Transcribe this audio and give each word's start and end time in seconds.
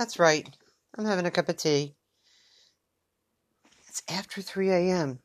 That's 0.00 0.18
right. 0.18 0.48
I'm 0.96 1.04
having 1.04 1.26
a 1.26 1.30
cup 1.30 1.50
of 1.50 1.58
tea. 1.58 1.94
It's 3.86 4.02
after 4.08 4.40
3 4.40 4.70
a.m. 4.70 5.18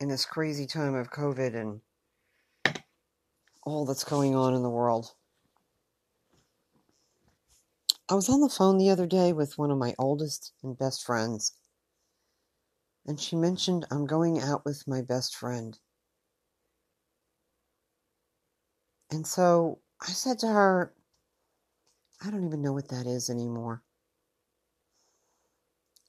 in 0.00 0.08
this 0.08 0.24
crazy 0.24 0.66
time 0.66 0.94
of 0.94 1.10
COVID 1.10 1.54
and 1.54 1.82
all 3.64 3.84
that's 3.84 4.04
going 4.04 4.34
on 4.34 4.54
in 4.54 4.62
the 4.62 4.70
world. 4.70 5.12
I 8.08 8.14
was 8.14 8.30
on 8.30 8.40
the 8.40 8.48
phone 8.48 8.78
the 8.78 8.88
other 8.88 9.06
day 9.06 9.34
with 9.34 9.58
one 9.58 9.70
of 9.70 9.76
my 9.76 9.94
oldest 9.98 10.54
and 10.62 10.78
best 10.78 11.04
friends, 11.04 11.52
and 13.06 13.20
she 13.20 13.36
mentioned 13.36 13.84
I'm 13.90 14.06
going 14.06 14.40
out 14.40 14.64
with 14.64 14.88
my 14.88 15.02
best 15.02 15.36
friend. 15.36 15.78
And 19.10 19.26
so 19.26 19.80
I 20.00 20.12
said 20.12 20.38
to 20.38 20.46
her, 20.46 20.94
I 22.22 22.30
don't 22.30 22.44
even 22.46 22.62
know 22.62 22.72
what 22.72 22.88
that 22.88 23.06
is 23.06 23.30
anymore. 23.30 23.82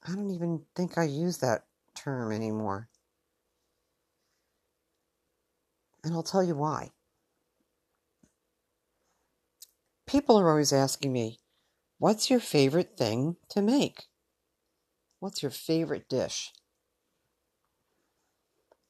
I 0.06 0.14
don't 0.14 0.30
even 0.30 0.64
think 0.74 0.98
I 0.98 1.04
use 1.04 1.38
that 1.38 1.64
term 1.94 2.32
anymore. 2.32 2.88
And 6.04 6.14
I'll 6.14 6.22
tell 6.22 6.44
you 6.44 6.54
why. 6.54 6.92
People 10.06 10.38
are 10.38 10.48
always 10.48 10.72
asking 10.72 11.12
me, 11.12 11.40
What's 11.98 12.30
your 12.30 12.40
favorite 12.40 12.96
thing 12.96 13.36
to 13.48 13.62
make? 13.62 14.04
What's 15.18 15.42
your 15.42 15.50
favorite 15.50 16.08
dish? 16.08 16.52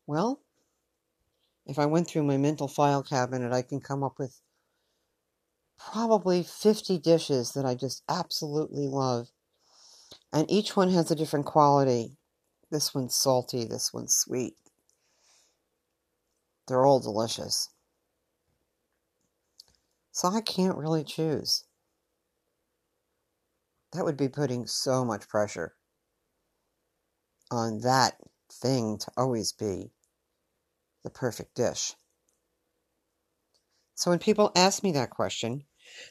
Well, 0.07 0.43
if 1.65 1.79
I 1.79 1.87
went 1.87 2.09
through 2.09 2.25
my 2.25 2.37
mental 2.37 2.69
file 2.69 3.03
cabinet, 3.03 3.53
I 3.53 3.63
can 3.63 3.81
come 3.81 4.03
up 4.03 4.19
with 4.19 4.41
probably 5.79 6.43
50 6.43 6.99
dishes 6.99 7.53
that 7.53 7.65
I 7.65 7.75
just 7.75 8.03
absolutely 8.09 8.87
love. 8.89 9.29
And 10.33 10.51
each 10.51 10.77
one 10.77 10.91
has 10.91 11.11
a 11.11 11.17
different 11.17 11.47
quality. 11.47 12.19
This 12.71 12.95
one's 12.95 13.15
salty, 13.15 13.65
this 13.65 13.93
one's 13.93 14.15
sweet. 14.15 14.55
They're 16.67 16.85
all 16.85 17.01
delicious. 17.01 17.71
So 20.11 20.29
I 20.29 20.41
can't 20.41 20.77
really 20.79 21.05
choose. 21.05 21.65
That 23.93 24.05
would 24.05 24.17
be 24.17 24.29
putting 24.29 24.67
so 24.67 25.05
much 25.05 25.29
pressure 25.29 25.75
on 27.51 27.81
that 27.81 28.17
thing 28.51 28.99
to 28.99 29.11
always 29.17 29.53
be 29.53 29.93
the 31.05 31.11
perfect 31.11 31.55
dish. 31.55 31.95
So 33.97 34.11
when 34.11 34.19
people 34.19 34.53
ask 34.55 34.83
me 34.83 34.93
that 34.93 35.11
question, 35.11 35.65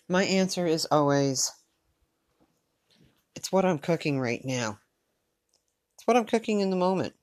my 0.10 0.24
answer 0.26 0.66
is 0.66 0.88
always 0.90 1.52
it's 3.36 3.52
what 3.52 3.64
I'm 3.64 3.78
cooking 3.78 4.20
right 4.20 4.44
now. 4.44 4.80
It's 5.96 6.08
what 6.08 6.18
I'm 6.18 6.26
cooking 6.26 6.62
in 6.62 6.72
the 6.72 6.76
moment. 6.76 7.14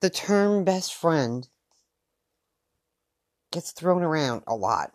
The 0.00 0.10
term 0.10 0.64
best 0.64 0.94
friend 0.94 1.48
gets 3.50 3.72
thrown 3.72 4.02
around 4.02 4.44
a 4.46 4.54
lot. 4.54 4.92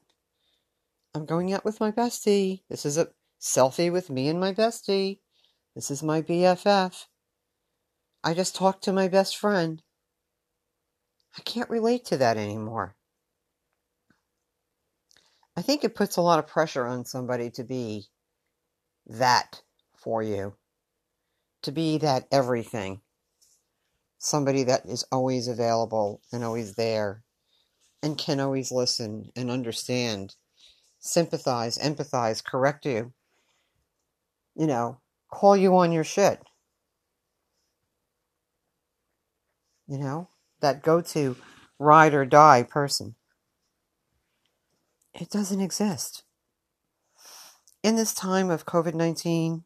I'm 1.14 1.26
going 1.26 1.52
out 1.52 1.66
with 1.66 1.82
my 1.82 1.92
bestie. 1.92 2.62
This 2.70 2.86
is 2.86 2.98
a 2.98 3.10
selfie 3.42 3.92
with 3.92 4.10
me 4.10 4.30
and 4.30 4.40
my 4.40 4.54
bestie. 4.54 5.20
This 5.76 5.92
is 5.92 6.02
my 6.02 6.22
BFF. 6.22 7.06
I 8.24 8.34
just 8.34 8.56
talked 8.56 8.86
to 8.86 8.94
my 8.94 9.10
best 9.10 9.36
friend. 9.36 9.82
I 11.38 11.42
can't 11.42 11.70
relate 11.70 12.06
to 12.06 12.18
that 12.18 12.38
anymore. 12.38 12.96
I 15.56 15.62
think 15.62 15.84
it 15.84 15.96
puts 15.96 16.18
a 16.18 16.22
lot 16.22 16.40
of 16.40 16.48
pressure 16.48 16.86
on 16.86 17.06
somebody 17.06 17.50
to 17.52 17.64
be 17.64 18.06
that 19.06 19.62
for 19.96 20.24
you, 20.24 20.56
to 21.62 21.72
be 21.72 21.98
that 22.00 22.28
everything. 22.32 23.02
Somebody 24.18 24.64
that 24.64 24.86
is 24.86 25.06
always 25.12 25.48
available 25.48 26.22
and 26.32 26.44
always 26.44 26.76
there 26.76 27.24
and 28.02 28.18
can 28.18 28.40
always 28.40 28.72
listen 28.72 29.32
and 29.36 29.52
understand, 29.52 30.36
sympathize, 31.00 31.78
empathize, 31.78 32.44
correct 32.44 32.86
you, 32.86 33.14
you 34.56 34.68
know, 34.68 35.00
call 35.30 35.56
you 35.58 35.76
on 35.78 35.92
your 35.92 36.04
shit. 36.04 36.42
You 39.88 39.98
know, 39.98 40.30
that 40.64 40.82
go 40.82 41.02
to 41.02 41.36
ride 41.78 42.14
or 42.14 42.26
die 42.26 42.64
person. 42.64 43.16
It 45.14 45.30
doesn't 45.30 45.62
exist. 45.62 46.24
In 47.84 47.98
this 47.98 48.14
time 48.14 48.50
of 48.50 48.66
COVID 48.66 48.94
19 48.94 49.66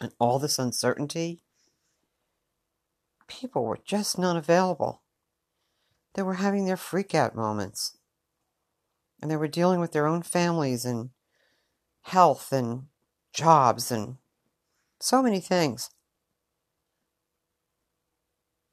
and 0.00 0.12
all 0.18 0.40
this 0.40 0.58
uncertainty, 0.58 1.42
people 3.28 3.64
were 3.64 3.78
just 3.84 4.18
not 4.18 4.36
available. 4.36 5.02
They 6.14 6.22
were 6.22 6.34
having 6.34 6.66
their 6.66 6.76
freakout 6.76 7.36
moments. 7.36 7.96
And 9.22 9.30
they 9.30 9.36
were 9.36 9.48
dealing 9.48 9.78
with 9.78 9.92
their 9.92 10.08
own 10.08 10.22
families 10.22 10.84
and 10.84 11.10
health 12.02 12.52
and 12.52 12.86
jobs 13.32 13.92
and 13.92 14.16
so 14.98 15.22
many 15.22 15.38
things. 15.38 15.88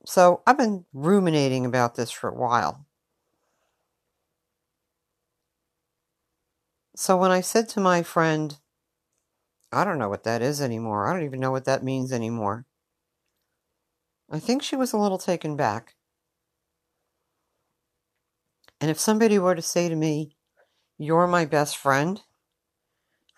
So 0.07 0.41
I've 0.47 0.57
been 0.57 0.85
ruminating 0.93 1.65
about 1.65 1.95
this 1.95 2.09
for 2.09 2.29
a 2.29 2.33
while. 2.33 2.87
So 6.97 7.15
when 7.15 7.31
I 7.31 7.39
said 7.39 7.69
to 7.69 7.79
my 7.79 8.03
friend, 8.03 8.57
I 9.71 9.85
don't 9.85 9.97
know 9.97 10.09
what 10.09 10.23
that 10.25 10.41
is 10.41 10.61
anymore, 10.61 11.07
I 11.07 11.13
don't 11.13 11.23
even 11.23 11.39
know 11.39 11.51
what 11.51 11.63
that 11.63 11.81
means 11.81 12.11
anymore, 12.11 12.65
I 14.29 14.39
think 14.39 14.63
she 14.63 14.77
was 14.77 14.93
a 14.93 14.97
little 14.97 15.17
taken 15.17 15.57
back. 15.57 15.95
And 18.81 18.89
if 18.89 18.99
somebody 18.99 19.37
were 19.37 19.53
to 19.53 19.61
say 19.61 19.87
to 19.87 19.95
me, 19.95 20.35
You're 20.97 21.27
my 21.27 21.45
best 21.45 21.77
friend, 21.77 22.21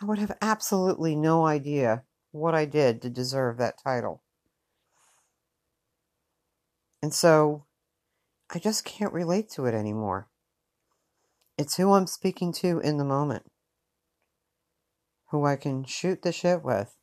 I 0.01 0.05
would 0.05 0.19
have 0.19 0.37
absolutely 0.41 1.15
no 1.15 1.45
idea 1.45 2.03
what 2.31 2.55
I 2.55 2.65
did 2.65 3.01
to 3.01 3.09
deserve 3.09 3.57
that 3.57 3.77
title. 3.77 4.23
And 7.01 7.13
so 7.13 7.65
I 8.53 8.59
just 8.59 8.83
can't 8.83 9.13
relate 9.13 9.49
to 9.51 9.65
it 9.65 9.73
anymore. 9.73 10.27
It's 11.57 11.77
who 11.77 11.93
I'm 11.93 12.07
speaking 12.07 12.53
to 12.53 12.79
in 12.79 12.97
the 12.97 13.05
moment, 13.05 13.43
who 15.29 15.45
I 15.45 15.55
can 15.55 15.83
shoot 15.83 16.21
the 16.21 16.31
shit 16.31 16.63
with, 16.63 16.95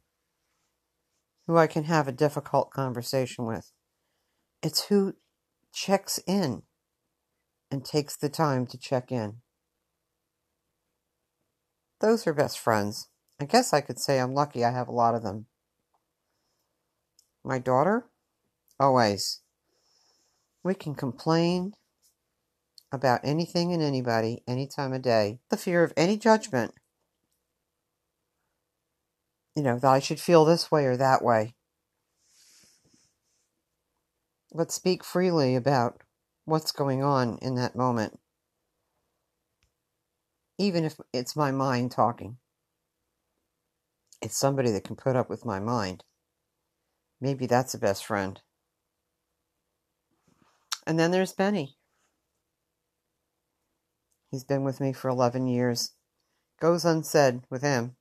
who 1.46 1.56
I 1.56 1.66
can 1.66 1.84
have 1.84 2.08
a 2.08 2.12
difficult 2.12 2.70
conversation 2.70 3.46
with. 3.46 3.70
It's 4.62 4.86
who 4.86 5.14
checks 5.72 6.18
in 6.26 6.62
and 7.70 7.84
takes 7.84 8.16
the 8.16 8.28
time 8.28 8.66
to 8.68 8.78
check 8.78 9.12
in. 9.12 9.36
Those 12.00 12.26
are 12.26 12.34
best 12.34 12.58
friends. 12.58 13.08
I 13.40 13.44
guess 13.44 13.72
I 13.72 13.80
could 13.80 13.98
say 13.98 14.18
I'm 14.18 14.34
lucky 14.34 14.64
I 14.64 14.70
have 14.70 14.88
a 14.88 14.92
lot 14.92 15.14
of 15.14 15.22
them. 15.22 15.46
My 17.44 17.58
daughter? 17.58 18.06
Always. 18.80 19.40
We 20.66 20.74
can 20.74 20.96
complain 20.96 21.74
about 22.90 23.20
anything 23.22 23.72
and 23.72 23.80
anybody 23.80 24.42
any 24.48 24.66
time 24.66 24.92
of 24.92 25.02
day. 25.02 25.38
The 25.48 25.56
fear 25.56 25.84
of 25.84 25.92
any 25.96 26.16
judgment. 26.16 26.74
You 29.54 29.62
know, 29.62 29.78
that 29.78 29.88
I 29.88 30.00
should 30.00 30.18
feel 30.18 30.44
this 30.44 30.68
way 30.68 30.86
or 30.86 30.96
that 30.96 31.22
way. 31.22 31.54
But 34.52 34.72
speak 34.72 35.04
freely 35.04 35.54
about 35.54 36.02
what's 36.46 36.72
going 36.72 37.00
on 37.00 37.38
in 37.40 37.54
that 37.54 37.76
moment. 37.76 38.18
Even 40.58 40.84
if 40.84 40.98
it's 41.12 41.36
my 41.36 41.52
mind 41.52 41.92
talking. 41.92 42.38
It's 44.20 44.36
somebody 44.36 44.72
that 44.72 44.82
can 44.82 44.96
put 44.96 45.14
up 45.14 45.30
with 45.30 45.44
my 45.44 45.60
mind. 45.60 46.02
Maybe 47.20 47.46
that's 47.46 47.72
a 47.72 47.78
best 47.78 48.04
friend. 48.04 48.40
And 50.86 50.98
then 50.98 51.10
there's 51.10 51.32
Benny. 51.32 51.76
He's 54.30 54.44
been 54.44 54.64
with 54.64 54.80
me 54.80 54.92
for 54.92 55.08
11 55.08 55.46
years. 55.48 55.92
Goes 56.60 56.84
unsaid 56.84 57.42
with 57.50 57.62
him. 57.62 57.96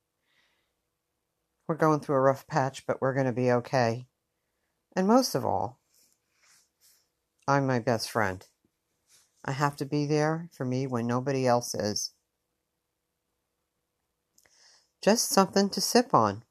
We're 1.67 1.75
going 1.75 1.99
through 1.99 2.15
a 2.15 2.21
rough 2.21 2.45
patch, 2.45 2.85
but 2.85 3.01
we're 3.01 3.13
going 3.13 3.25
to 3.25 3.31
be 3.31 3.51
okay. 3.51 4.07
And 4.95 5.07
most 5.07 5.33
of 5.33 5.43
all, 5.43 5.79
I'm 7.47 7.65
my 7.65 7.79
best 7.79 8.09
friend. 8.09 8.45
I 9.43 9.51
have 9.51 9.75
to 9.77 9.85
be 9.85 10.05
there 10.05 10.49
for 10.51 10.65
me 10.65 10.87
when 10.87 11.07
nobody 11.07 11.45
else 11.45 11.75
is. 11.75 12.11
Just 15.01 15.29
something 15.29 15.69
to 15.69 15.81
sip 15.81 16.13
on. 16.13 16.43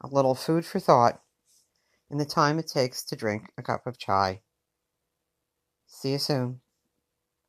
A 0.00 0.06
little 0.06 0.34
food 0.34 0.64
for 0.66 0.80
thought 0.80 1.20
in 2.10 2.18
the 2.18 2.24
time 2.24 2.58
it 2.58 2.68
takes 2.68 3.04
to 3.04 3.16
drink 3.16 3.50
a 3.56 3.62
cup 3.62 3.86
of 3.86 3.98
chai. 3.98 4.40
See 5.92 6.10
you 6.10 6.18
soon. 6.18 6.60